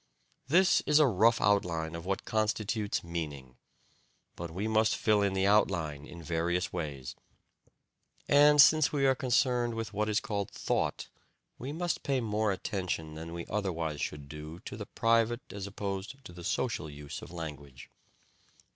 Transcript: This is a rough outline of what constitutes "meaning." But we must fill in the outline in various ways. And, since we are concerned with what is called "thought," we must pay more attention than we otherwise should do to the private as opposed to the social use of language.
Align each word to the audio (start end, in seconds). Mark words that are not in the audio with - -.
This 0.47 0.81
is 0.87 0.97
a 0.97 1.05
rough 1.05 1.39
outline 1.39 1.93
of 1.93 2.07
what 2.07 2.25
constitutes 2.25 3.03
"meaning." 3.03 3.57
But 4.35 4.49
we 4.49 4.67
must 4.67 4.95
fill 4.95 5.21
in 5.21 5.33
the 5.33 5.45
outline 5.45 6.07
in 6.07 6.23
various 6.23 6.73
ways. 6.73 7.15
And, 8.27 8.59
since 8.59 8.91
we 8.91 9.05
are 9.05 9.13
concerned 9.13 9.75
with 9.75 9.93
what 9.93 10.09
is 10.09 10.19
called 10.19 10.49
"thought," 10.49 11.07
we 11.59 11.71
must 11.71 12.01
pay 12.01 12.19
more 12.19 12.51
attention 12.51 13.13
than 13.13 13.31
we 13.31 13.45
otherwise 13.45 14.01
should 14.01 14.27
do 14.27 14.57
to 14.61 14.75
the 14.75 14.87
private 14.87 15.53
as 15.53 15.67
opposed 15.67 16.25
to 16.25 16.33
the 16.33 16.43
social 16.43 16.89
use 16.89 17.21
of 17.21 17.29
language. 17.29 17.91